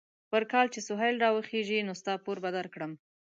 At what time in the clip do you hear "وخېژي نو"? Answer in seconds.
1.33-1.93